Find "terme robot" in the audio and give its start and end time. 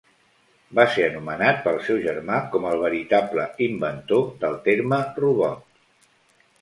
4.71-6.09